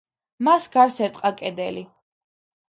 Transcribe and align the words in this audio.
მას 0.45 0.65
გარს 0.75 0.97
ერტყა 1.09 1.31
კედელი. 1.43 1.85